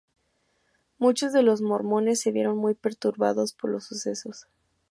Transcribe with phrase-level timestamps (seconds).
[0.97, 4.47] Muchos de los mormones se vieron muy perturbados por los sucesos.